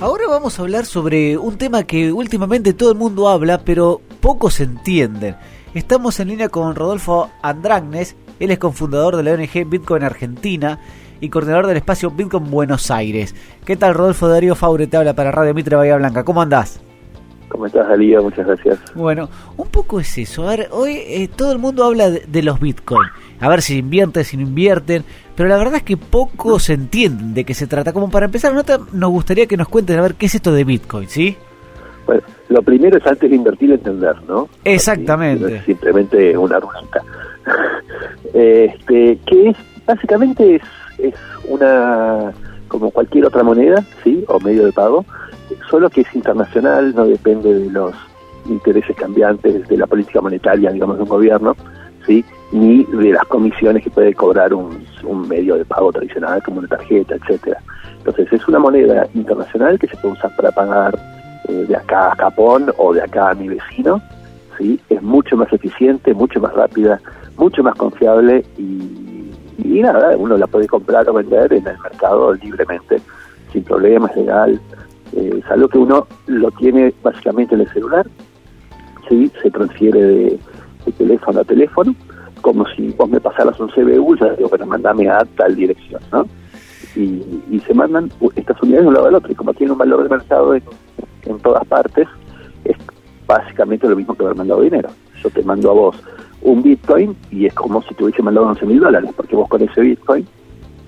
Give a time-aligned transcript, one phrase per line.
[0.00, 4.58] Ahora vamos a hablar sobre un tema que últimamente todo el mundo habla, pero pocos
[4.60, 5.36] entienden.
[5.74, 10.80] Estamos en línea con Rodolfo Andragnes, él es cofundador de la ONG Bitcoin Argentina
[11.20, 13.34] y coordinador del espacio Bitcoin Buenos Aires.
[13.66, 16.24] ¿Qué tal Rodolfo Darío Faure te habla para Radio Mitre Bahía Blanca?
[16.24, 16.80] ¿Cómo andás?
[17.50, 18.22] ¿Cómo estás, Dalía?
[18.22, 18.78] Muchas gracias.
[18.94, 19.28] Bueno,
[19.58, 20.48] un poco es eso.
[20.48, 23.06] A ver, hoy eh, todo el mundo habla de, de los Bitcoin.
[23.38, 25.04] A ver si invierten, si no invierten.
[25.40, 27.94] Pero la verdad es que pocos entienden de qué se trata.
[27.94, 30.64] Como para empezar, nota, nos gustaría que nos cuenten a ver qué es esto de
[30.64, 31.34] Bitcoin, ¿sí?
[32.04, 32.20] Bueno,
[32.50, 34.50] lo primero es antes de invertir entender, ¿no?
[34.64, 35.42] Exactamente.
[35.42, 37.02] No es simplemente una ruleta.
[38.34, 39.56] este, que es,
[39.86, 40.62] básicamente es,
[40.98, 41.14] es
[41.48, 42.32] una,
[42.68, 44.22] como cualquier otra moneda, ¿sí?
[44.28, 45.06] O medio de pago,
[45.70, 47.94] solo que es internacional, no depende de los
[48.44, 51.56] intereses cambiantes de la política monetaria, digamos, de un gobierno,
[52.06, 52.26] ¿sí?
[52.52, 56.68] Ni de las comisiones que puede cobrar un, un medio de pago tradicional como una
[56.68, 57.60] tarjeta, etcétera.
[57.98, 60.98] Entonces es una moneda internacional que se puede usar para pagar
[61.48, 64.00] eh, de acá a Japón o de acá a mi vecino,
[64.58, 64.80] ¿sí?
[64.88, 67.00] Es mucho más eficiente, mucho más rápida,
[67.36, 69.30] mucho más confiable y,
[69.62, 73.00] y nada, uno la puede comprar o vender en el mercado libremente,
[73.52, 74.60] sin problemas, legal.
[75.12, 78.06] Eh, es que uno lo tiene básicamente en el celular,
[79.08, 79.30] ¿sí?
[79.42, 80.38] se transfiere de,
[80.86, 81.94] de teléfono a teléfono,
[82.40, 86.26] como si vos me pasaras un CBU, ya digo, pero mandame a tal dirección, ¿no?
[86.96, 89.78] Y, y se mandan estas unidades de un lado al otro, y como tiene un
[89.78, 90.62] valor de mercado en,
[91.42, 92.08] todas partes,
[92.64, 92.76] es
[93.26, 94.88] básicamente lo mismo que haber mandado dinero.
[95.22, 95.96] Yo te mando a vos
[96.42, 99.62] un Bitcoin y es como si te hubiese mandado 11 mil dólares, porque vos con
[99.62, 100.26] ese Bitcoin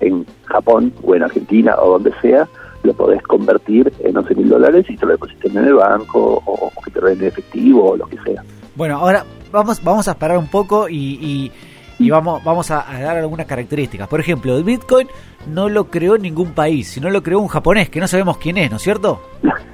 [0.01, 2.47] en Japón o en Argentina o donde sea,
[2.83, 6.71] lo podés convertir en 11 mil dólares y te lo depositas en el banco o,
[6.75, 8.43] o que te den en efectivo o lo que sea.
[8.75, 11.51] Bueno, ahora vamos, vamos a parar un poco y, y,
[11.99, 14.07] y vamos, vamos a, a, dar algunas características.
[14.07, 15.07] Por ejemplo, el Bitcoin
[15.47, 18.69] no lo creó ningún país, sino lo creó un japonés, que no sabemos quién es,
[18.71, 19.21] ¿no es cierto?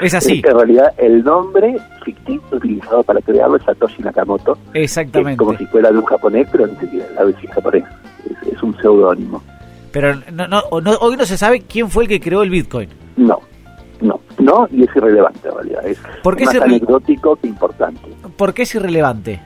[0.00, 0.42] Es así.
[0.44, 4.58] En realidad, el nombre ficticio utilizado para crearlo es Satoshi Nakamoto.
[4.74, 5.32] Exactamente.
[5.32, 7.84] Es como si fuera de un japonés, pero se la vez japonés.
[8.28, 9.40] Es, es un seudónimo.
[9.92, 12.88] Pero no, no, no, hoy no se sabe quién fue el que creó el Bitcoin.
[13.16, 13.38] No,
[14.00, 15.86] no, no, y es irrelevante en realidad.
[15.86, 18.01] Es ¿Por qué más es anecdótico que importante.
[18.36, 19.40] ¿Por qué es irrelevante?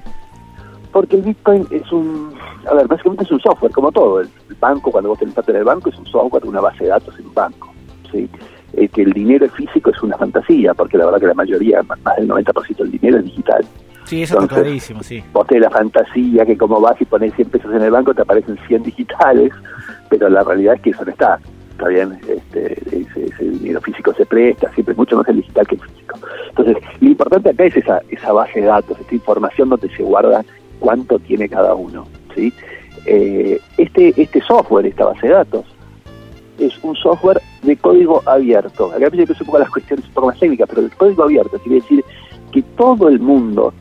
[0.92, 2.34] Porque el Bitcoin es un,
[2.70, 4.20] a ver, básicamente es un software, como todo.
[4.20, 6.90] El, banco, cuando vos tenés plata en el banco, es un software, una base de
[6.90, 7.74] datos en un banco.
[8.10, 8.28] ¿sí?
[8.72, 12.16] Eh, que el dinero físico es una fantasía, porque la verdad que la mayoría, más
[12.16, 13.64] del 90% del dinero es digital.
[14.04, 15.22] Sí, eso Entonces, está clarísimo, sí.
[15.32, 18.22] Vos tenés la fantasía que como vas y pones 100 pesos en el banco te
[18.22, 19.52] aparecen 100 digitales,
[20.08, 21.38] pero la realidad es que eso no está.
[21.76, 25.74] Está bien, este, ese, ese dinero físico se presta, siempre mucho más el digital que
[25.74, 26.18] el físico.
[26.48, 30.42] Entonces, lo importante acá es esa, esa base de datos, esta información donde se guarda
[30.80, 32.06] cuánto tiene cada uno.
[32.34, 32.50] ¿sí?
[33.04, 35.66] Eh, este, este software, esta base de datos,
[36.58, 38.90] es un software de código abierto.
[38.92, 41.24] Acá me que es un poco las cuestiones un poco más técnicas, pero el código
[41.24, 42.02] abierto quiere decir
[42.52, 43.74] que todo el mundo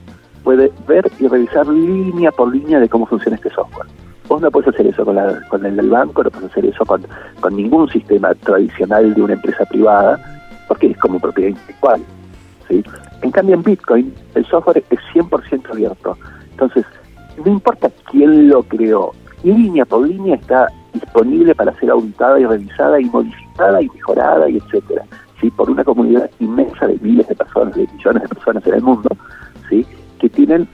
[0.44, 3.88] puede ver y revisar línea por línea de cómo funciona este software.
[4.28, 6.86] Vos no puedes hacer eso con, la, con el del banco, no puedes hacer eso
[6.86, 7.06] con,
[7.40, 10.19] con ningún sistema tradicional de una empresa privada,
[10.68, 12.02] porque es como propiedad intelectual.
[12.68, 12.84] ¿sí?
[13.22, 16.18] En cambio, en Bitcoin, el software es 100% abierto.
[16.52, 16.85] Entonces,
[17.44, 19.12] no importa quién lo creó,
[19.44, 24.58] línea por línea está disponible para ser auditada y revisada y modificada y mejorada y
[24.58, 25.03] etcétera,
[25.40, 25.52] ¿sí?
[25.52, 29.09] por una comunidad inmensa de miles de personas, de millones de personas en el mundo,
[29.69, 29.85] ¿sí?
[30.19, 30.68] que tienen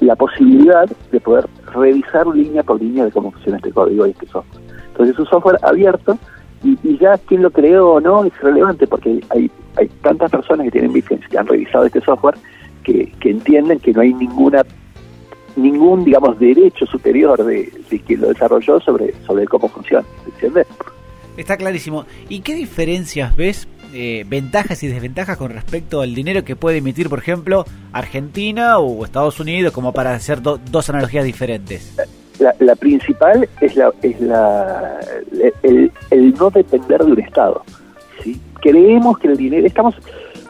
[0.00, 4.26] la posibilidad de poder revisar línea por línea de cómo funciona este código y este
[4.26, 4.62] software.
[4.88, 6.18] Entonces es un software abierto
[6.64, 10.64] y, y ya quién lo creó o no es relevante porque hay, hay tantas personas
[10.64, 12.36] que tienen Bitcoin que han revisado este software
[12.84, 14.64] que, que entienden que no hay ninguna
[15.56, 20.66] ningún digamos derecho superior de, de quien lo desarrolló sobre, sobre cómo funciona, ¿entiendes?
[21.36, 22.06] Está clarísimo.
[22.28, 27.08] ¿Y qué diferencias ves, eh, ventajas y desventajas con respecto al dinero que puede emitir,
[27.08, 31.94] por ejemplo, Argentina o Estados Unidos, como para hacer do, dos analogías diferentes?
[32.38, 33.92] La, principal es la,
[35.62, 37.62] el, no depender de un Estado.
[38.22, 38.40] ¿sí?
[38.62, 39.94] Creemos que el dinero, estamos,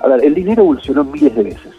[0.00, 1.72] a ver, el dinero evolucionó miles de veces.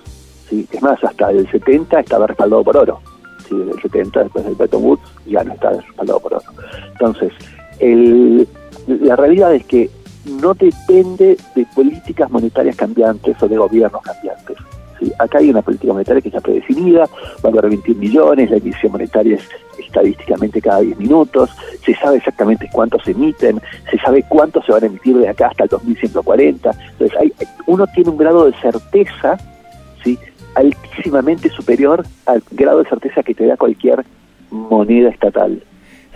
[0.49, 0.67] ¿sí?
[0.69, 2.99] Es más, hasta el 70 estaba respaldado por oro.
[3.47, 3.55] ¿sí?
[3.55, 6.43] Desde el 70, después del Bretton Woods, ya no está respaldado por oro.
[6.91, 7.31] Entonces,
[7.79, 8.45] el,
[8.87, 9.89] la realidad es que
[10.25, 14.57] no depende de políticas monetarias cambiantes o de gobiernos cambiantes.
[14.99, 15.11] ¿sí?
[15.19, 17.09] Acá hay una política monetaria que está predefinida,
[17.43, 21.49] va a haber 21 millones, la emisión monetaria es estadísticamente cada 10 minutos,
[21.83, 25.47] se sabe exactamente cuántos se emiten, se sabe cuántos se van a emitir de acá
[25.47, 26.71] hasta el 2140.
[26.91, 27.33] Entonces, hay,
[27.65, 29.37] uno tiene un grado de certeza
[30.03, 30.17] ¿sí?
[30.55, 34.05] altísimamente superior al grado de certeza que te da cualquier
[34.51, 35.63] moneda estatal.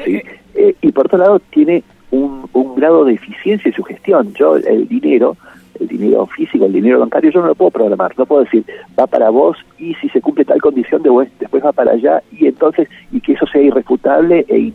[0.04, 0.22] ¿sí?
[0.54, 1.84] Eh, y por otro lado, tiene
[2.16, 4.34] un, grado de eficiencia en su gestión.
[4.34, 5.38] Yo, el dinero,
[5.80, 8.66] el dinero físico, el dinero bancario, yo no lo puedo programar, no puedo decir,
[9.00, 12.48] va para vos y si se cumple tal condición, de después va para allá y
[12.48, 14.74] entonces, y que eso sea irrefutable e,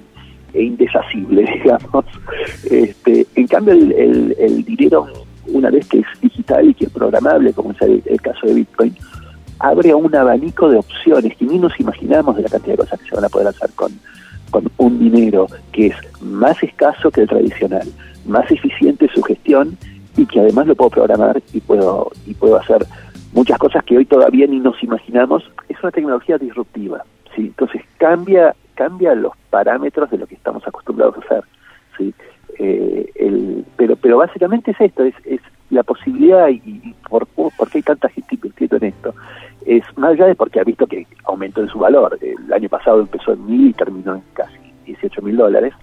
[0.52, 0.76] e
[1.62, 2.04] digamos.
[2.70, 5.06] Este, en cambio, el, el, dinero,
[5.48, 8.94] una vez que es digital y que es programable, como es el, caso de Bitcoin,
[9.58, 13.08] abre un abanico de opciones que ni nos imaginamos de la cantidad de cosas que
[13.08, 13.92] se van a poder hacer con
[14.80, 17.86] un dinero que es más escaso que el tradicional,
[18.24, 19.76] más eficiente su gestión
[20.16, 22.86] y que además lo puedo programar y puedo y puedo hacer
[23.34, 25.44] muchas cosas que hoy todavía ni nos imaginamos.
[25.68, 27.04] Es una tecnología disruptiva,
[27.36, 27.42] sí.
[27.42, 31.44] Entonces cambia cambia los parámetros de lo que estamos acostumbrados a hacer,
[31.98, 32.14] sí.
[32.58, 37.82] Eh, pero pero básicamente es esto, es, es la posibilidad y, por, por qué hay
[37.82, 39.14] tanta gente invirtiendo en esto
[39.66, 42.18] es más allá de porque ha visto que aumentó en su valor.
[42.20, 44.59] El año pasado empezó en mil y terminó en casi
[45.00, 45.74] 18 mil dólares,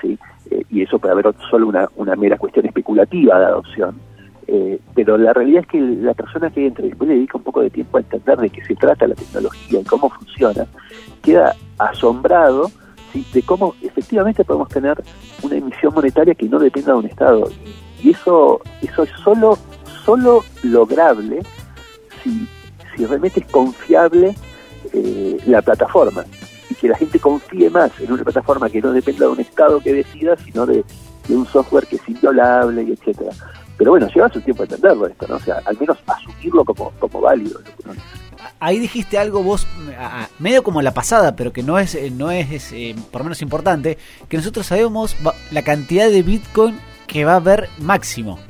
[0.00, 0.18] ¿sí?
[0.50, 4.00] Eh, y eso puede haber solo una, una mera cuestión especulativa de adopción.
[4.46, 7.44] Eh, pero la realidad es que la persona que entra y después le dedica un
[7.44, 10.66] poco de tiempo a entender de qué se trata la tecnología y cómo funciona,
[11.22, 12.70] queda asombrado
[13.32, 15.02] de cómo efectivamente podemos tener
[15.42, 17.48] una emisión monetaria que no dependa de un Estado.
[18.02, 19.58] Y eso, eso es solo,
[20.04, 21.40] solo lograble
[22.22, 22.48] si,
[22.96, 24.34] si realmente es confiable
[24.92, 26.24] eh, la plataforma
[26.82, 29.92] que la gente confíe más en una plataforma que no dependa de un Estado que
[29.92, 30.84] decida, sino de,
[31.28, 33.30] un software que es inviolable y etcétera.
[33.78, 35.36] Pero bueno, lleva su tiempo entenderlo esto, ¿no?
[35.36, 37.60] O sea, al menos asumirlo como, como válido.
[38.58, 39.68] Ahí dijiste algo vos,
[40.40, 43.40] medio como la pasada, pero que no es, eh, no es eh, por lo menos
[43.42, 43.96] importante,
[44.28, 45.16] que nosotros sabemos
[45.52, 48.40] la cantidad de Bitcoin que va a haber máximo.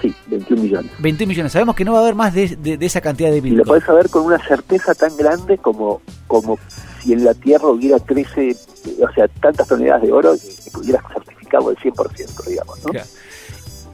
[0.00, 0.92] Sí, 21 millones.
[0.98, 1.52] 21 millones.
[1.52, 3.52] Sabemos que no va a haber más de, de, esa cantidad de Bitcoin.
[3.52, 6.58] Y lo podés saber con una certeza tan grande como, como
[7.02, 8.56] si en la Tierra hubiera 13,
[9.00, 12.92] o sea, tantas toneladas de oro y pudiera certificado el 100%, digamos, ¿no?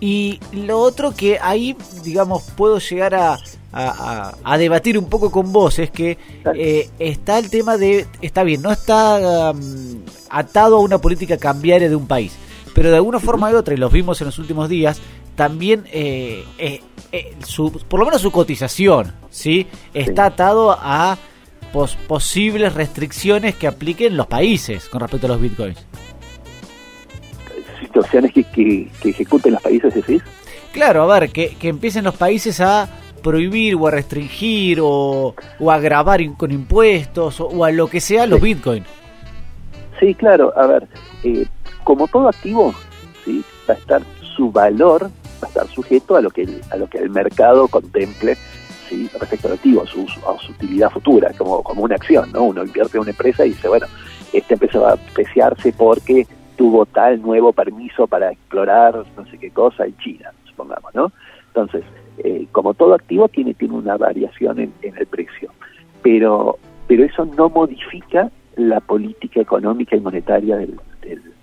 [0.00, 3.38] Y lo otro que ahí, digamos, puedo llegar a,
[3.72, 6.18] a, debatir un poco con vos es que
[6.54, 11.88] eh, está el tema de, está bien, no está um, atado a una política cambiaria
[11.88, 12.36] de un país,
[12.74, 15.00] pero de alguna forma u otra, y los vimos en los últimos días,
[15.34, 16.80] también eh, eh,
[17.44, 19.66] su, por lo menos su cotización, ¿sí?
[19.94, 21.18] Está atado a
[21.68, 25.86] posibles restricciones que apliquen los países con respecto a los bitcoins.
[27.80, 30.22] ¿Situaciones que, que, ejecuten los países, decís?
[30.72, 32.88] Claro, a ver, que, empiecen los países a
[33.22, 38.26] prohibir o a restringir o, o a grabar con impuestos o, a lo que sea
[38.26, 38.86] los bitcoins.
[39.98, 40.86] Sí, claro, a ver,
[41.24, 41.46] eh,
[41.84, 42.74] como todo activo,
[43.24, 43.42] ¿sí?
[43.68, 44.02] va a estar
[44.36, 45.10] su valor,
[45.42, 48.36] va a estar sujeto a lo que a lo que el mercado contemple
[48.90, 52.44] respecto al activo, a su, a su utilidad futura, como, como una acción, ¿no?
[52.44, 53.86] Uno invierte en una empresa y dice, bueno,
[54.32, 56.26] esta empresa va a apreciarse porque
[56.56, 61.12] tuvo tal nuevo permiso para explorar no sé qué cosa en China, supongamos, ¿no?
[61.48, 61.84] Entonces,
[62.18, 65.50] eh, como todo activo tiene, tiene una variación en, el precio,
[66.02, 70.78] pero, pero eso no modifica la política económica y monetaria del,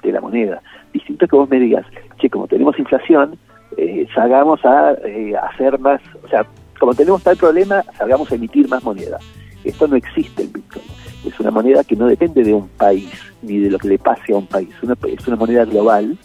[0.03, 0.61] de la moneda.
[0.93, 1.85] Distinto que vos me digas,
[2.19, 3.37] che, como tenemos inflación,
[3.77, 6.45] eh, salgamos a eh, hacer más, o sea,
[6.79, 9.19] como tenemos tal problema, salgamos emitir más moneda.
[9.63, 10.85] Esto no existe el Bitcoin.
[11.25, 13.09] Es una moneda que no depende de un país
[13.41, 14.69] ni de lo que le pase a un país.
[15.07, 16.17] es una moneda global,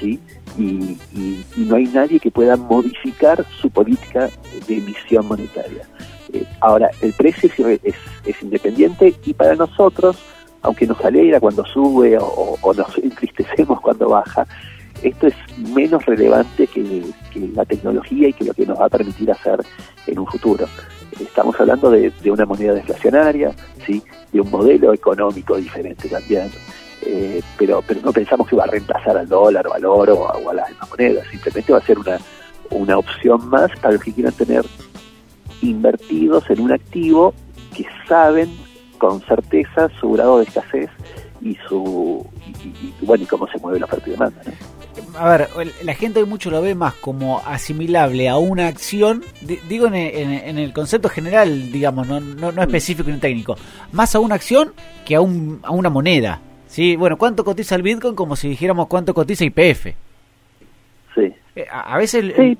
[0.00, 0.20] ¿sí?
[0.58, 0.96] Y,
[1.56, 4.30] no hay nadie que pueda modificar su política
[4.68, 5.82] de emisión monetaria.
[6.32, 7.80] Eh, ahora, el precio es,
[8.24, 10.16] es, independiente y para nosotros,
[10.62, 14.46] aunque nos alegra cuando sube o nos entristecemos cuando baja,
[15.02, 17.04] esto es menos relevante que,
[17.54, 19.60] la tecnología y que lo que nos va a permitir hacer
[20.06, 20.66] en un futuro.
[21.20, 24.02] Estamos hablando de, una moneda deflacionaria, ¿sí?
[24.32, 26.50] de un modelo económico diferente también,
[27.02, 30.50] eh, pero, pero no pensamos que va a reemplazar al dólar o al oro o
[30.50, 32.18] a, las demás monedas, simplemente va a ser una,
[32.70, 34.64] una opción más para los que quieran tener
[35.62, 37.34] invertidos en un activo
[37.74, 38.50] que saben
[38.98, 40.90] con certeza su grado de escasez
[41.42, 42.26] y su
[43.02, 44.40] bueno y cómo se mueve la oferta y demanda.
[45.18, 45.48] A ver,
[45.82, 49.22] la gente hoy mucho lo ve más como asimilable a una acción,
[49.68, 53.56] digo en, el concepto general, digamos, no, no, no específico ni técnico,
[53.92, 54.72] más a una acción
[55.04, 56.40] que a, un, a una moneda.
[56.66, 56.96] ¿sí?
[56.96, 58.14] Bueno, ¿cuánto cotiza el Bitcoin?
[58.14, 59.86] Como si dijéramos cuánto cotiza IPF.
[61.14, 61.32] Sí.
[61.56, 62.34] Eh, a, veces...
[62.36, 62.58] Sí.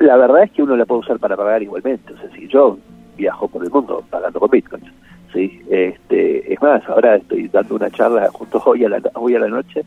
[0.00, 2.12] La verdad es que uno la puede usar para pagar igualmente.
[2.12, 2.78] O sea, si yo
[3.16, 4.84] viajo por el mundo pagando con Bitcoin,
[5.32, 5.60] ¿sí?
[5.68, 9.48] Este, es más, ahora estoy dando una charla justo hoy a la, hoy a la
[9.48, 9.84] noche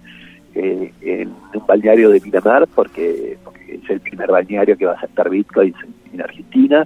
[0.55, 5.29] eh, en un balneario de Miramar, porque, es el primer balneario que va a aceptar
[5.29, 5.75] bitcoins
[6.13, 6.85] en, Argentina.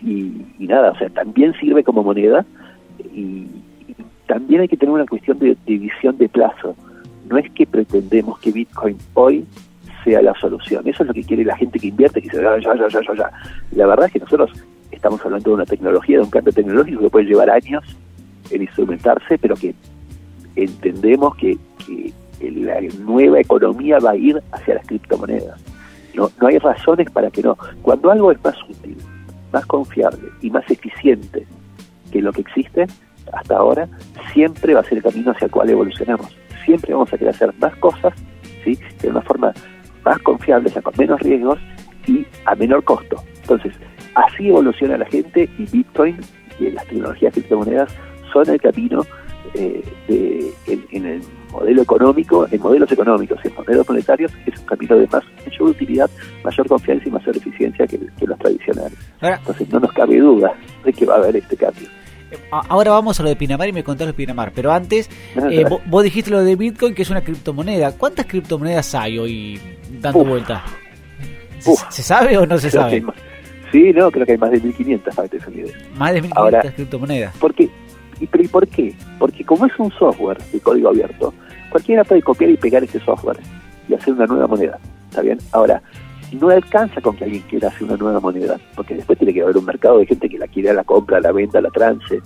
[0.00, 2.44] y, nada, o sea, también sirve como moneda
[3.14, 3.46] y,
[4.32, 6.74] también hay que tener una cuestión de, división de plazo.
[7.28, 9.44] No es que pretendemos que Bitcoin hoy
[10.04, 10.86] sea la solución.
[10.88, 13.14] Eso es lo que quiere la gente que invierte, que dice, ya, ya, ya, ya,
[13.14, 13.30] ya.
[13.72, 14.50] La verdad es que nosotros
[14.90, 17.84] estamos hablando de una tecnología, de un cambio tecnológico que puede llevar años
[18.50, 19.74] en instrumentarse, pero que
[20.56, 22.12] entendemos que, que
[22.50, 25.60] la nueva economía va a ir hacia las criptomonedas.
[26.14, 27.56] No, no hay razones para que no.
[27.82, 28.96] Cuando algo es más útil,
[29.52, 31.46] más confiable y más eficiente
[32.10, 32.86] que lo que existe
[33.32, 33.88] hasta ahora,
[34.32, 36.36] siempre va a ser el camino hacia el cual evolucionamos.
[36.64, 38.12] Siempre vamos a querer hacer más cosas,
[38.64, 38.78] ¿sí?
[39.00, 39.52] de una forma
[40.04, 41.58] más confiable, o sea, con menos riesgos
[42.06, 43.22] y a menor costo.
[43.40, 43.74] Entonces,
[44.14, 46.18] así evoluciona la gente y Bitcoin
[46.58, 47.92] y las tecnologías criptomonedas
[48.32, 49.04] son el camino
[49.54, 50.52] eh, de,
[50.92, 51.22] en, el
[51.52, 56.10] modelo económico, en modelos económicos, en modelos monetarios, es un camino de más mayor utilidad,
[56.42, 58.98] mayor confianza y mayor eficiencia que, los tradicionales.
[59.20, 60.52] Entonces no nos cabe duda
[60.84, 61.88] de que va a haber este cambio.
[62.50, 65.10] Ahora vamos a lo de Pinamar y me contás lo de Pinamar, pero antes
[65.50, 67.92] eh, vos, dijiste lo de Bitcoin que es una criptomoneda.
[67.92, 69.60] ¿Cuántas criptomonedas hay hoy
[70.00, 70.64] dando vuelta?
[71.58, 73.04] ¿Se, sabe o no se sabe?
[73.70, 75.38] sí, no, creo que hay más de 1500 para que
[75.96, 77.36] Más de 1500 criptomonedas.
[77.38, 77.68] Porque
[78.22, 78.94] ¿Y, pero, por qué?
[79.18, 81.34] Porque como es un software de código abierto,
[81.72, 83.38] cualquiera puede copiar y pegar ese software
[83.88, 84.78] y hacer una nueva moneda.
[85.10, 85.38] ¿Está bien?
[85.52, 85.82] Ahora,
[86.32, 89.56] no alcanza con que alguien quiera hacer una nueva moneda, porque después tiene que haber
[89.56, 92.20] un mercado de gente que la quiere a la compra, la venta, a la trance,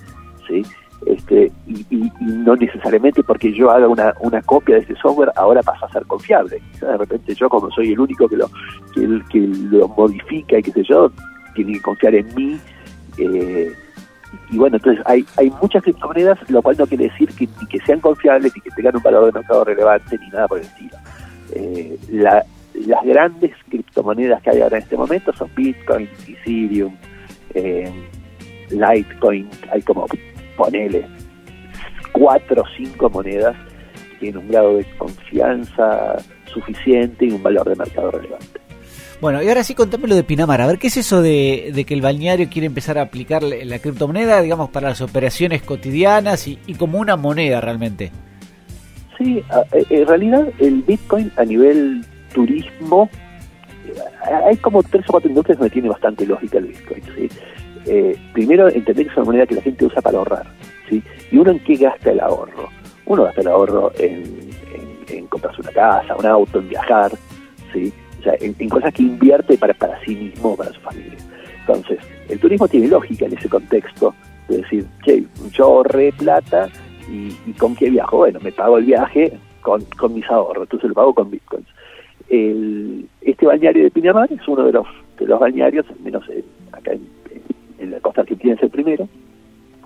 [0.46, 0.62] ¿sí?
[1.06, 5.86] Este, y, no necesariamente porque yo haga una, una copia de ese software ahora pasa
[5.86, 6.60] a ser confiable.
[6.80, 8.48] De repente yo como soy el único que lo,
[8.94, 9.38] que, que
[9.70, 11.10] lo modifica y qué sé yo,
[11.54, 12.60] tiene que confiar en mí.
[13.18, 13.72] Eh,
[14.50, 18.00] y bueno, entonces hay, hay muchas criptomonedas, lo cual no quiere decir que, que sean
[18.00, 20.96] confiables y que tengan un valor de mercado relevante ni nada por el estilo.
[21.54, 26.94] Eh, las grandes criptomonedas que hay ahora en este momento son Bitcoin, Ethereum,
[27.54, 27.90] eh,
[28.70, 30.06] Litecoin, hay como,
[30.56, 31.06] ponele,
[32.12, 33.56] cuatro o cinco monedas
[33.94, 36.16] que tienen un grado de confianza
[36.46, 38.65] suficiente y un valor de mercado relevante.
[39.20, 40.60] Bueno, y ahora sí contame lo de Pinamar.
[40.60, 44.42] A ver, ¿qué es eso de, que el balneario quiere empezar a aplicar la criptomoneda,
[44.42, 48.12] digamos, para las operaciones cotidianas y, como una moneda realmente?
[49.16, 49.42] Sí,
[49.72, 52.04] eh, en realidad el Bitcoin a nivel
[52.34, 53.08] turismo,
[53.86, 57.02] eh, hay como tres o cuatro industrias donde tiene bastante lógica el Bitcoin.
[57.16, 57.28] ¿sí?
[57.86, 60.46] Eh, primero, entender que es una moneda que la gente usa para ahorrar.
[60.90, 61.02] ¿sí?
[61.30, 62.68] ¿Y uno en qué gasta el ahorro?
[63.06, 64.50] Uno gasta el ahorro en,
[65.08, 67.12] en comprarse una casa, un auto, en viajar.
[67.72, 67.90] ¿sí?
[68.40, 71.18] En, cosas que invierte para, para sí mismo para su familia.
[71.60, 74.14] Entonces, el turismo tiene lógica en ese contexto
[74.48, 76.68] de decir, che, yo ahorré plata
[77.10, 78.18] y, ¿con qué viajo?
[78.18, 81.66] Bueno, me pago el viaje con, con mis ahorros, entonces lo pago con bitcoins.
[82.28, 84.86] este balneario de Pinamar es uno de los,
[85.18, 86.24] de los balnearios, menos
[86.72, 89.08] acá en, la costa argentina es el primero,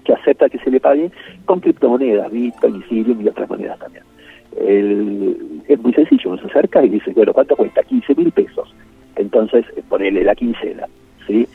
[0.05, 1.11] que acepta que se le pague
[1.45, 4.10] con criptomonedas, Bitcoin, Ethereum y otras monedas también
[4.57, 7.83] el, es muy sencillo, uno se acerca y dice, bueno, ¿cuánto cuesta?
[7.83, 8.75] 15 mil pesos.
[9.17, 10.87] Entonces, eh, ponele la quincena,
[11.27, 11.47] ¿sí?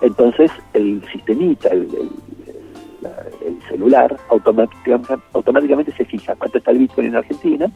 [0.00, 1.88] Entonces, el sistemita, el,
[3.68, 7.70] celular, automáticamente, automáticamente se fija cuánto está el Bitcoin en Argentina,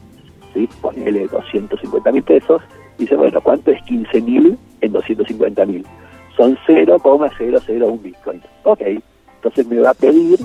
[0.52, 0.68] ¿sí?
[0.80, 2.62] Ponele 250 mil pesos,
[2.98, 5.86] dice, bueno, ¿cuánto es 15 mil en 250 mil?
[6.36, 8.42] Son 0,001 Bitcoin.
[8.64, 8.82] Ok,
[9.36, 10.38] entonces me va a pedir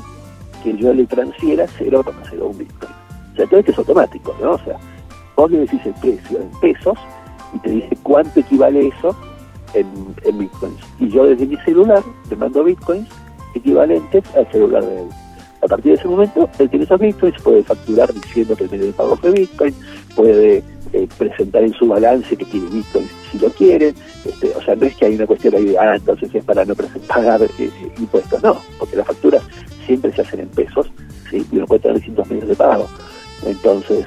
[0.64, 3.00] que yo le transfiera 0,01 Bitcoin.
[3.41, 4.51] Sea, todo esto es automático, ¿no?
[4.51, 4.77] O sea,
[5.36, 6.95] vos le decís el precio en pesos
[7.55, 9.15] y te dice cuánto equivale eso
[9.74, 10.79] en, bitcoins.
[11.00, 13.10] Y yo desde mi celular te mando bitcoins
[13.55, 15.07] equivalentes al celular de él.
[15.63, 18.86] A partir de ese momento, él tiene esos bitcoins, puede facturar diciendo que el medio
[18.86, 19.74] de pago fue bitcoin,
[20.15, 23.95] puede eh, presentar en su balance que tiene bitcoins si lo quiere.
[24.24, 26.63] Este, o sea, no es que hay una cuestión ahí de, ah, entonces es para
[26.63, 26.75] no
[27.07, 29.41] pagar eh, impuestos, no, porque las facturas
[29.88, 30.91] siempre se hacen en pesos
[31.31, 31.43] ¿sí?
[31.51, 32.88] y uno puede tener distintos medios de pago.
[33.45, 34.05] Entonces,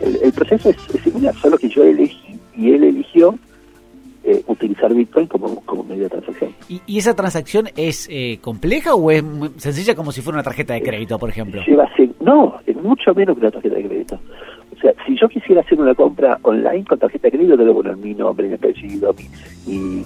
[0.00, 3.38] el, proceso es, similar, solo que yo elegí y él eligió
[4.24, 6.54] eh, utilizar Bitcoin como, como medio de transacción.
[6.68, 9.22] ¿Y, esa transacción es eh, compleja o es
[9.58, 11.62] sencilla como si fuera una tarjeta de crédito, por ejemplo?
[11.66, 11.88] Lleva
[12.20, 14.18] no, es mucho menos que una tarjeta de crédito.
[14.74, 17.96] O sea, si yo quisiera hacer una compra online con tarjeta de crédito, que poner
[17.98, 19.14] mi nombre, mi apellido
[19.66, 20.02] y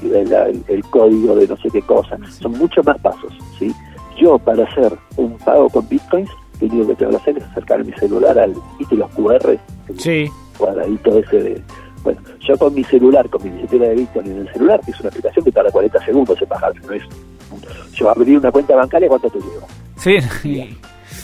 [0.68, 2.18] el, código de no sé qué cosa.
[2.28, 3.72] Son muchos más pasos, ¿sí?
[4.20, 6.30] Yo, para hacer un pago con Bitcoins,
[6.60, 9.58] lo único que tengo que hacer es acercar mi celular al ¿viste los QR?
[9.96, 10.28] Sí.
[10.56, 11.62] Cuadradito ese de.
[12.02, 15.00] Bueno, yo con mi celular, con mi billetera de Bitcoin en el celular, que es
[15.00, 17.02] una aplicación que tarda 40 segundos en bajar, no es.
[17.92, 19.66] Yo abrir una cuenta bancaria, ¿cuánto te lleva?
[19.96, 20.20] Sí.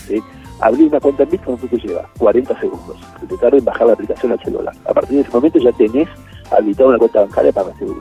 [0.07, 0.23] ¿Sí?
[0.61, 2.09] Abrir una cuenta en Bitcoin, ¿cuánto te lleva?
[2.19, 2.97] 40 segundos.
[3.21, 4.75] Que te tarda en bajar la aplicación al celular.
[4.87, 6.09] A partir de ese momento ya tenés
[6.50, 7.97] habilitada una cuenta bancaria para recibir.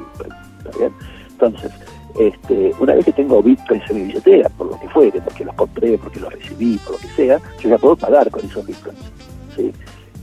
[0.65, 0.93] ¿Está bien?
[1.31, 1.71] Entonces,
[2.19, 5.55] este, una vez que tengo bitcoins en mi billetera, por lo que fuere, porque los
[5.55, 8.99] compré, porque los recibí, por lo que sea, yo ya puedo pagar con esos bitcoins.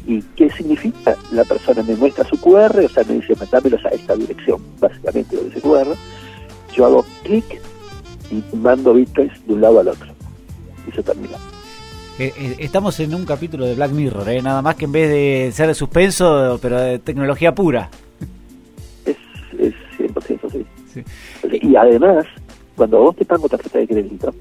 [0.06, 1.16] ¿Y qué significa?
[1.30, 5.37] La persona me muestra su QR, o sea, me dice, mandámelos a esta dirección, básicamente
[5.37, 5.94] de ese QR.
[6.75, 7.61] Yo hago clic
[8.30, 10.09] y mando bitcoins de un lado al otro.
[10.88, 11.37] Y se termina.
[12.18, 14.42] Eh, eh, estamos en un capítulo de Black Mirror, ¿eh?
[14.42, 17.90] nada más que en vez de ser de suspenso, pero de tecnología pura.
[21.00, 21.49] Es, es 100%, sí.
[21.50, 21.59] sí.
[21.62, 22.26] Y además,
[22.76, 24.35] cuando vos te pago tarjeta de crédito,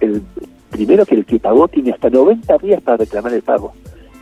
[0.00, 0.22] el
[0.70, 3.72] primero que el que pagó tiene hasta 90 días para reclamar el pago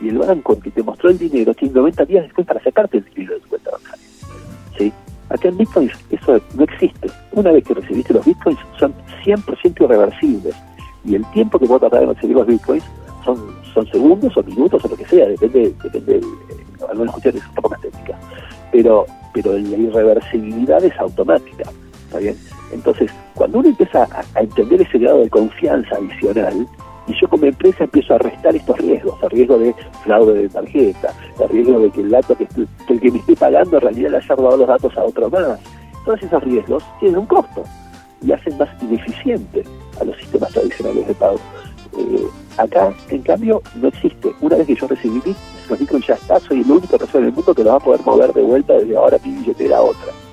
[0.01, 3.05] y el banco que te mostró el dinero tiene 90 días después para sacarte el
[3.05, 4.05] dinero de tu cuenta bancaria.
[4.77, 4.93] ¿Sí?
[5.29, 7.09] Acá en Bitcoin eso no existe.
[7.33, 8.93] Una vez que recibiste los Bitcoins son
[9.25, 10.55] 100% irreversibles
[11.03, 12.83] y el tiempo que vos tardar en recibir los Bitcoins
[13.25, 13.37] son,
[13.73, 16.21] son segundos o minutos o lo que sea, depende, depende eh,
[16.89, 18.19] algunas cuestiones un poco más técnicas.
[18.71, 21.63] Pero, pero la irreversibilidad es automática.
[22.17, 22.37] ¿Está bien?
[22.71, 26.67] Entonces, cuando uno empieza a, entender ese grado de confianza adicional,
[27.07, 31.13] y yo como empresa empiezo a restar estos riesgos, el riesgo de fraude de tarjeta,
[31.39, 32.47] el riesgo de que el dato que,
[32.89, 35.59] el que me esté pagando en realidad le haya robado los datos a otro más.
[36.03, 37.63] Todos esos riesgos tienen un costo
[38.21, 39.63] y hacen más ineficiente
[40.01, 41.39] a los sistemas tradicionales de pago.
[41.97, 44.33] Eh, acá, en cambio, no existe.
[44.41, 45.35] Una vez que yo recibí
[45.69, 47.79] los Bitcoin ya está, soy el único persona en el mundo que lo va a
[47.79, 50.26] poder mover de vuelta desde ahora mi billetera a otra.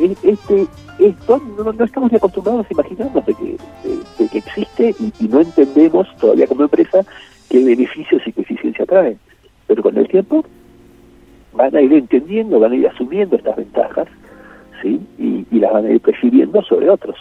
[0.00, 0.66] Eh, este,
[0.98, 6.46] esto no, no, estamos acostumbrados a imaginarnos de que, que existe y, no entendemos todavía
[6.46, 7.04] como empresa
[7.48, 9.16] qué beneficios y qué eficiencia trae.
[9.66, 10.44] Pero con el tiempo
[11.52, 14.08] van a ir entendiendo, van a ir asumiendo estas ventajas
[14.82, 15.00] ¿sí?
[15.18, 17.16] y, las van a ir prefiriendo sobre otros.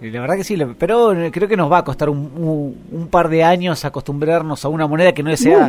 [0.00, 3.44] La verdad que sí, pero creo que nos va a costar un, un, par de
[3.44, 5.68] años acostumbrarnos a una moneda que no sea...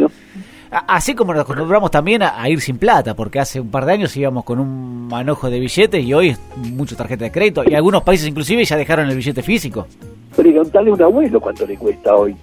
[0.71, 4.15] Así como nos acostumbramos también a, ir sin plata, porque hace un par de años
[4.15, 7.63] íbamos con un manojo de billetes y hoy es mucho tarjeta de crédito.
[7.69, 9.85] Y algunos países inclusive ya dejaron el billete físico.
[10.33, 12.37] Preguntarle a un abuelo cuánto le cuesta hoy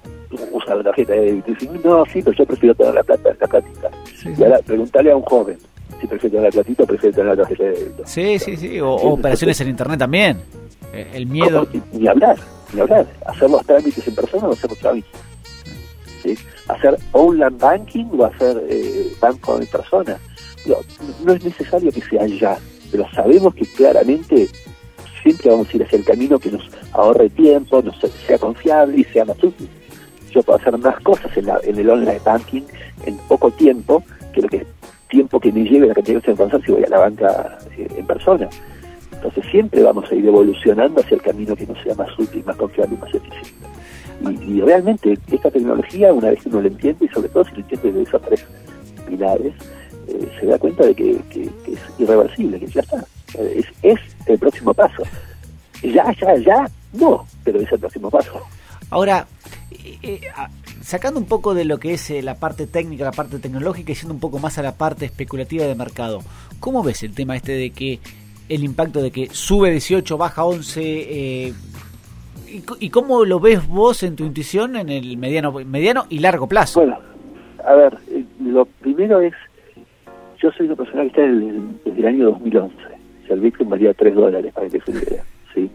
[0.52, 1.52] usar la tarjeta de débito.
[1.64, 3.90] Y no, sí, pero yo prefiero tener la plata, la platita.
[4.25, 5.58] y ahora preguntarle a un joven
[5.99, 8.02] si prefiere tener la platita o prefiere tener la tarjeta de débito.
[8.04, 8.78] Sí, sí, sí.
[8.78, 10.38] O, operaciones en internet también.
[10.93, 11.67] Eh, el miedo.
[11.93, 12.36] Ni hablar,
[12.75, 13.06] ni hablar.
[13.25, 15.27] Hacer los trámites en persona o hacer los trámites
[16.69, 20.19] hacer online banking o hacer eh, banco en persona.
[20.67, 20.76] No,
[21.25, 22.58] no es necesario que sea ya,
[22.91, 24.49] pero sabemos que claramente
[25.23, 29.04] siempre vamos a ir hacia el camino que nos ahorre tiempo, nos sea confiable y
[29.04, 29.69] sea más útil.
[30.30, 32.62] Yo puedo hacer más cosas en, en el online banking
[33.06, 34.67] en poco tiempo que lo que
[35.08, 38.06] tiempo que me lleve la cantidad de avanzar si voy a la banca eh, en
[38.06, 38.49] persona.
[39.12, 42.56] Entonces siempre vamos a ir evolucionando hacia el camino que nos sea más útil, más
[42.56, 43.77] confiable y más eficiente.
[44.21, 47.59] Y, realmente esta tecnología, una vez que uno la entiende, y sobre todo si lo
[47.59, 48.45] entiende de esos tres
[49.07, 49.54] pilares,
[50.09, 53.04] eh, se da cuenta de que, es irreversible, que ya está.
[53.39, 55.02] Es, es el próximo paso.
[55.83, 58.41] Ya, ya, ya, no, pero es el próximo paso.
[58.91, 59.26] Ahora,
[59.71, 60.21] eh, eh,
[60.83, 64.15] sacando un poco de lo que es la parte técnica, la parte tecnológica y yendo
[64.15, 66.23] un poco más a la parte especulativa de mercado,
[66.59, 68.00] ¿cómo ves el tema este de que
[68.49, 71.54] el impacto de que sube 18, baja 11, eh,
[72.80, 76.80] ¿Y, cómo lo ves vos en tu intuición en el mediano, mediano y largo plazo?
[76.80, 76.99] Bueno,
[77.65, 79.34] a ver, eh, lo primero es,
[80.41, 82.75] yo soy una persona que está desde, el año 2011.
[82.75, 85.25] O sea, el Bitcoin valía 3 dólares, para que se idea.
[85.54, 85.71] ¿sí?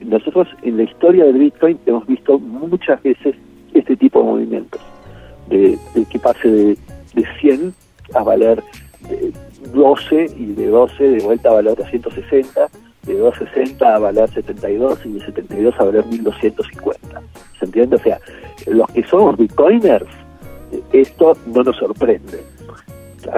[0.00, 3.34] Nosotros en la historia del Bitcoin hemos visto muchas veces
[3.74, 4.80] este tipo de movimientos,
[5.48, 5.78] de,
[6.10, 6.78] que pase de,
[7.14, 7.74] de 100
[8.14, 8.62] a valer
[9.72, 12.68] 12 y de 12 de vuelta a valer 160
[13.08, 17.22] de 260 a valer 72 y de 72 a valer 1250.
[17.58, 17.96] ¿Se entiende?
[17.96, 18.20] O sea,
[18.66, 20.06] los que somos bitcoiners,
[20.92, 22.44] esto no nos sorprende.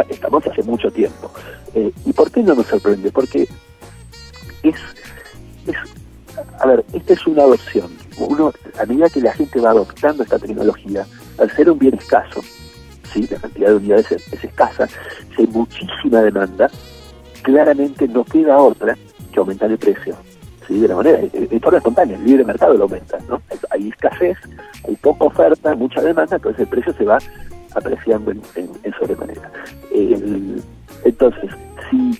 [0.09, 1.31] Estamos hace mucho tiempo.
[1.75, 3.11] Eh, ¿Y por qué no nos sorprende?
[3.11, 3.49] Porque
[4.63, 4.77] es,
[5.67, 5.77] es,
[6.59, 7.91] a ver, esta es una adopción.
[8.19, 11.07] Uno, a medida que la gente va adoptando esta tecnología,
[11.39, 12.43] al ser un bien escaso,
[13.13, 13.27] ¿sí?
[13.31, 14.87] la cantidad de unidades es, escasa,
[15.35, 16.71] si hay muchísima demanda,
[17.43, 18.97] claramente no queda otra
[19.31, 20.17] que aumentar el precio.
[20.67, 20.81] ¿sí?
[20.81, 23.19] De la manera, de forma espontánea, el libre mercado lo aumenta.
[23.29, 23.41] ¿no?
[23.71, 24.37] Hay escasez,
[24.87, 27.19] hay poca oferta, mucha demanda, entonces el precio se va
[27.75, 28.43] apreciando en,
[28.99, 29.51] sobremanera.
[31.05, 31.51] entonces,
[31.89, 32.13] si,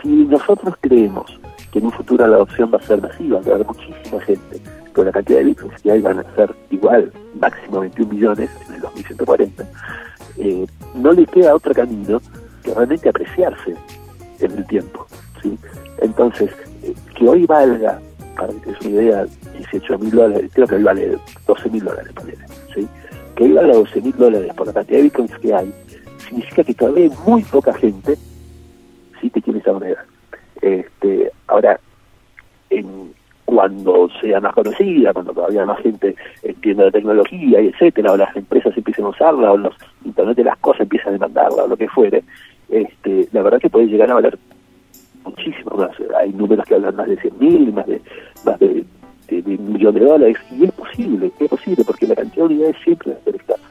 [0.00, 1.40] si nosotros creemos
[1.72, 4.60] que en un futuro la adopción va a ser masiva, va a haber muchísima gente,
[4.92, 8.74] con la cantidad de litros que hay van a ser igual, máximo 21 millones en
[8.74, 9.64] el 2140,
[10.38, 12.20] eh, no le queda otro camino
[12.62, 13.74] que realmente apreciarse
[14.40, 15.06] en el tiempo.
[15.42, 15.58] ¿sí?
[16.00, 16.50] Entonces,
[17.14, 18.00] que hoy valga,
[18.36, 19.26] para que te des una idea,
[19.58, 22.12] 18 mil dólares, creo que hoy vale 12 mil dólares,
[22.74, 22.88] ¿sí?
[23.36, 25.72] que hoy valga 12 mil dólares por la cantidad de bitcoins que hay,
[26.18, 28.16] significa que todavía muy poca gente
[29.20, 30.04] sí que tiene esa moneda.
[30.62, 31.78] Este, ahora,
[32.70, 33.12] en
[33.44, 38.34] cuando sea más conocida, cuando todavía más gente entienda la tecnología y etcétera, o las
[38.36, 41.76] empresas empiecen a usarla, o los Internet de las cosas empiezan a demandarla, o lo
[41.76, 42.22] que fuere,
[42.68, 44.38] este, la verdad que puede llegar a valer
[45.24, 45.90] muchísimo más.
[46.18, 48.00] Hay números que hablan más de 100 mil, más de,
[48.44, 48.84] más de,
[49.30, 53.12] un millón de dólares, y es posible, es posible, porque la cantidad de unidades siempre
[53.12, 53.70] va a ser escasa.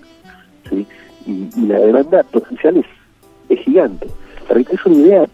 [0.70, 0.88] ¿sí?
[1.26, 2.86] Y, la demanda potencial es,
[3.50, 4.08] es gigante.
[4.48, 5.26] Para que es una idea,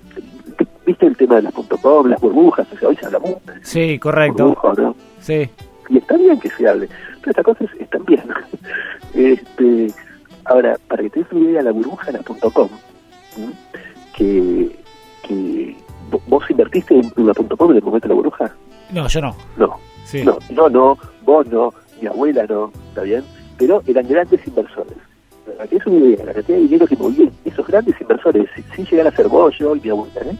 [0.85, 2.67] ¿viste el tema de las .com, las burbujas?
[2.73, 3.39] O sea, hoy se habla mucho.
[3.61, 4.57] Sí, correcto.
[4.77, 4.95] ¿no?
[5.19, 5.49] Sí.
[5.89, 8.23] Y está bien que se hable, pero esta cosa es, están bien.
[9.13, 9.87] este,
[10.45, 12.69] ahora, para que te des una idea, la burbuja de las .com,
[14.15, 14.84] que
[16.35, 18.51] vos invertiste en una .com en el momento de la burbuja.
[18.91, 19.35] No, yo no.
[19.57, 19.77] No.
[20.23, 23.23] No, yo no, vos no, mi abuela no, ¿está bien?
[23.57, 24.97] Pero eran grandes inversores.
[25.45, 28.85] Para que es una idea, la cantidad de dinero que movían esos grandes inversores, sin
[28.85, 30.37] llegar a ser vos, yo y mi abuela, ¿eh?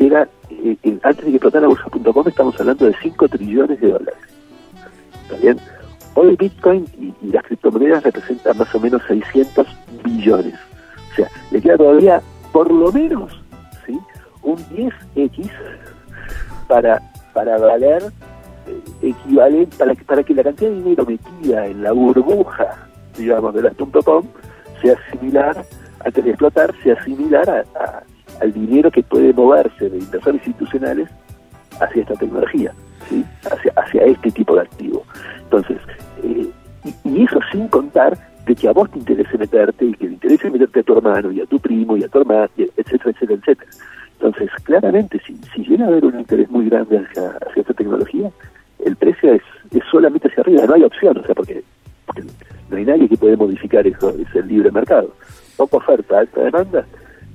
[0.00, 4.20] era, eh, antes de que explotara bursa.com, estamos hablando de 5 trillones de dólares.
[5.22, 5.58] ¿Está bien?
[6.14, 9.66] Hoy Bitcoin y, las criptomonedas representan más o menos 600
[10.02, 10.54] billones.
[11.12, 12.20] O sea, le queda todavía
[12.52, 13.32] por lo menos
[13.86, 13.98] ¿sí?
[14.44, 15.50] Un 10x
[16.68, 17.00] para,
[17.32, 18.02] para valer
[18.66, 23.62] eh, equivalente, para, para que la cantidad de dinero metida en la burbuja, digamos, de
[23.62, 24.24] las .com
[24.80, 25.64] sea similar,
[26.04, 28.02] antes de explotar, sea similar a
[28.40, 31.08] al dinero que puede moverse de inversores institucionales
[31.80, 32.72] hacia esta tecnología,
[33.08, 33.24] ¿sí?
[33.50, 35.04] hacia, hacia este tipo de activo.
[35.42, 35.78] Entonces,
[36.22, 36.48] eh,
[37.04, 40.50] y, eso sin contar de que a vos te interese meterte y que te interese
[40.50, 43.70] meterte a tu hermano y a tu primo y a tu hermano, etcétera, etcétera, etcétera.
[44.24, 48.30] Entonces, claramente, si, si llega a haber un interés muy grande hacia, hacia esta tecnología,
[48.82, 51.62] el precio es, es solamente hacia arriba, no hay opción, o sea, porque,
[52.70, 55.12] no hay nadie que puede modificar eso, es el libre mercado.
[55.58, 56.86] Poca oferta, alta demanda,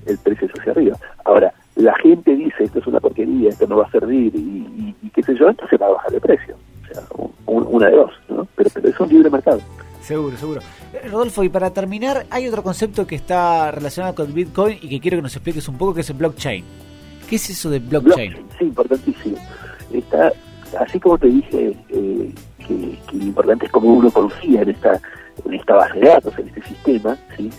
[0.08, 0.98] el precio es hacia arriba.
[1.26, 5.22] Ahora, la gente dice, esto es una porquería, esto no va a servir, y, qué
[5.22, 6.56] sé yo, entonces va a bajar el precio.
[6.56, 7.04] O sea,
[7.46, 8.48] una de dos, ¿no?
[8.56, 9.62] Pero, pero es un libre mercado.
[10.02, 10.62] Seguro, seguro.
[10.94, 15.00] Eh, Rodolfo, y para terminar, hay otro concepto que está relacionado con Bitcoin y que
[15.00, 16.64] quiero que nos expliques un poco, que es el blockchain.
[17.30, 18.36] ¿Qué es eso de blockchain?
[18.58, 19.38] sí, importantísimo.
[19.94, 20.32] Está,
[20.80, 22.34] así como te dije eh,
[22.68, 25.00] que, lo importante es cómo uno confía en esta,
[25.46, 27.50] en esta base de datos, en este sistema, ¿sí?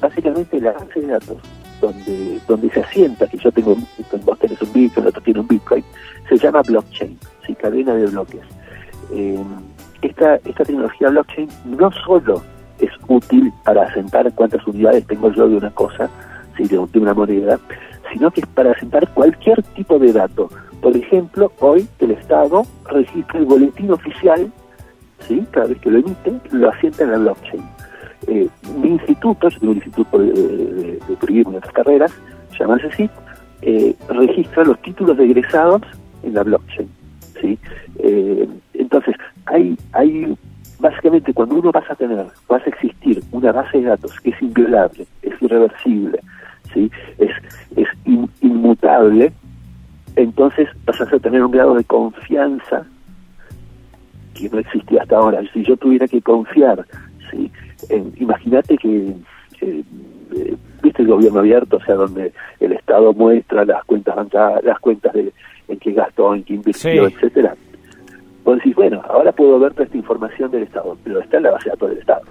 [0.00, 1.38] básicamente la base de datos
[1.80, 3.86] donde, donde se asienta, que yo tengo un
[4.24, 5.84] vos tenés un Bitcoin, el otro tiene un Bitcoin,
[6.28, 7.54] se llama blockchain, ¿sí?
[7.54, 8.40] cadena de bloques.
[9.12, 9.38] Eh,
[10.02, 12.42] esta, esta tecnología blockchain no solo
[12.78, 16.08] es útil para asentar cuántas unidades tengo yo de una cosa,
[16.56, 16.64] ¿sí?
[16.64, 17.58] de, una moneda,
[18.12, 20.48] sino que es para asentar cualquier tipo de dato.
[20.80, 24.52] Por ejemplo, hoy el Estado registra el boletín oficial,
[25.26, 25.44] ¿sí?
[25.50, 27.78] cada vez que lo emite, lo asienta en la blockchain
[28.28, 28.48] eh,
[28.82, 32.12] mi instituto, yo un instituto de, de, turismo y otras carreras,
[32.50, 33.10] se llama CECIT,
[33.62, 35.82] eh, registra los títulos de egresados
[36.22, 36.88] en la blockchain.
[37.40, 37.58] ¿sí?
[37.98, 39.16] Eh, entonces,
[39.48, 40.36] hay, hay
[40.78, 44.42] básicamente cuando uno pasa a tener, vas a existir una base de datos que es
[44.42, 46.20] inviolable, es irreversible,
[46.72, 46.90] ¿sí?
[47.18, 47.30] es,
[47.76, 47.88] es
[48.40, 49.32] inmutable,
[50.16, 52.84] entonces vas a tener un grado de confianza
[54.34, 55.40] que no existía hasta ahora.
[55.52, 56.84] Si yo tuviera que confiar
[57.30, 57.50] ¿sí?
[58.16, 59.14] Imagínate que,
[59.60, 59.84] eh,
[60.82, 65.12] viste el gobierno abierto, o sea, donde el Estado muestra las cuentas bancarias, las cuentas
[65.12, 65.32] de
[65.68, 67.54] en qué gastó, en qué invirtió, etcétera.
[68.48, 71.50] Vos decís, bueno, ahora puedo ver toda esta información del Estado, pero está en la
[71.50, 72.22] base de datos del Estado.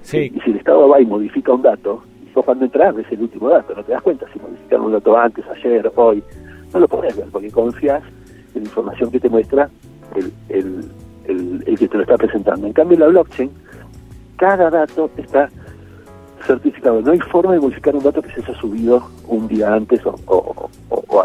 [0.00, 0.32] Sí.
[0.34, 2.02] Y si el Estado va y modifica un dato,
[2.34, 5.14] vos cuando entras ves el último dato, no te das cuenta si modificaron un dato
[5.14, 6.24] antes, ayer, hoy,
[6.72, 8.02] no lo podés ver porque confías
[8.54, 9.68] en la información que te muestra
[10.14, 10.90] el, el,
[11.26, 12.66] el, el que te lo está presentando.
[12.66, 13.50] En cambio, la blockchain
[14.38, 15.50] cada dato está
[16.46, 17.02] certificado.
[17.02, 20.70] No hay forma de modificar un dato que se haya subido un día antes o,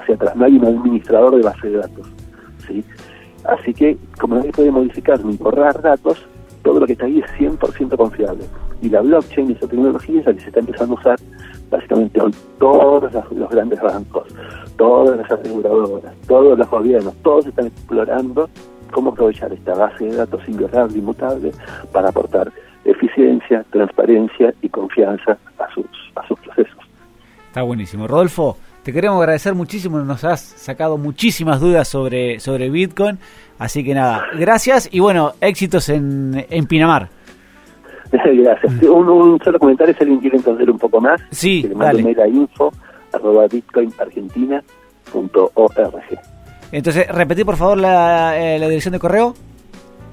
[0.02, 0.36] hacia atrás.
[0.36, 2.08] No hay un administrador de base de datos.
[2.68, 2.84] ¿sí?
[3.48, 6.26] Así que, como nadie puede modificar ni borrar datos,
[6.64, 8.44] todo lo que está ahí es 100% confiable.
[8.82, 11.20] Y la blockchain, esa tecnología, es la que se está empezando a usar
[11.70, 12.36] básicamente hoy.
[12.60, 14.28] Todos los grandes bancos,
[14.78, 18.50] todas las aseguradoras, todos los gobiernos, todos están explorando
[18.92, 21.52] cómo aprovechar esta base de datos inviolable, inmutable,
[21.92, 22.52] para aportar
[22.84, 26.78] eficiencia, transparencia y confianza a sus, a sus procesos.
[27.48, 28.08] Está buenísimo.
[28.08, 33.19] Rodolfo, te queremos agradecer muchísimo, nos has sacado muchísimas dudas sobre, sobre Bitcoin,
[33.60, 37.10] así que nada, gracias y bueno, éxitos en, en Pinamar.
[38.13, 38.82] Gracias.
[38.84, 42.17] Un, un, solo comentario, si alguien quiere entender un poco más, sí, le mando mail
[42.21, 42.71] a info
[43.12, 46.19] arroba bitcoinargentina.org.
[46.71, 49.34] Entonces, repetí por favor la, eh, la dirección de correo.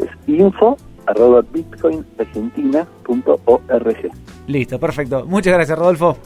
[0.01, 4.11] Es info arroba bitcoinargentina.org.
[4.49, 5.27] Listo, perfecto.
[5.27, 6.19] Muchas gracias, Rodolfo.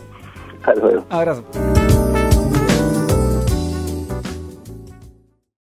[0.62, 1.04] Hasta luego.
[1.10, 1.44] Abrazo.